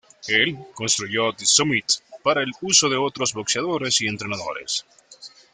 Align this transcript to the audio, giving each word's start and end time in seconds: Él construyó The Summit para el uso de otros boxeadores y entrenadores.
Él 0.29 0.57
construyó 0.73 1.31
The 1.31 1.45
Summit 1.45 1.85
para 2.23 2.41
el 2.41 2.49
uso 2.61 2.89
de 2.89 2.97
otros 2.97 3.33
boxeadores 3.35 4.01
y 4.01 4.07
entrenadores. 4.07 4.83